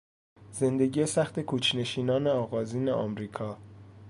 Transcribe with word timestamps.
زندگی 0.51 1.05
سخت 1.05 1.39
کوچ 1.39 1.75
نشینان 1.75 2.27
آغازین 2.27 2.89
امریکا 2.89 3.57